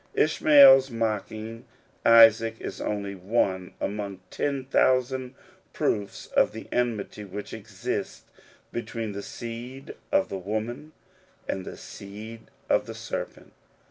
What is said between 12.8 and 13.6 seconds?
the serpent.